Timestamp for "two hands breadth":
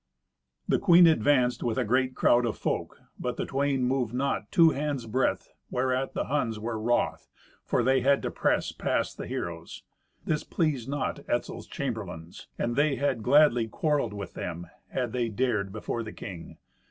4.51-5.53